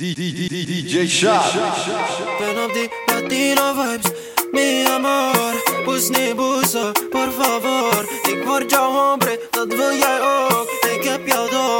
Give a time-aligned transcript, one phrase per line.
[0.00, 1.44] DJ Shad.
[2.38, 4.10] Ven op die Latino vibes.
[4.52, 8.08] Mi amor, bus ni buso, por favor.
[8.28, 11.79] Ik word jouw hombre, dat wil jij ook Ik heb jou door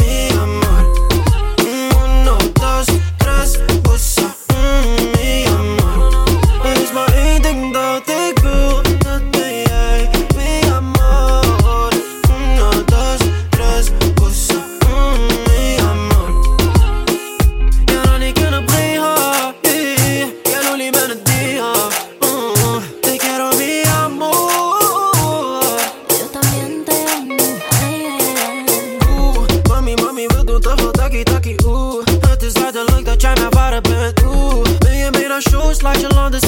[30.61, 34.97] tafel takkie takkie oeh Het is duidelijk dat jij mij waar hebt met oeh Ben
[34.97, 36.39] je meer dan show, je landen